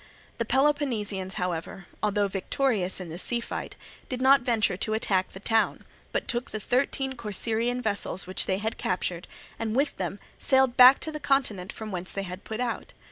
[0.39, 3.75] The Peloponnesians, however, although victorious in the sea fight,
[4.09, 8.57] did not venture to attack the town, but took the thirteen Corcyraean vessels which they
[8.57, 9.27] had captured,
[9.59, 12.93] and with them sailed back to the continent from whence they had put out.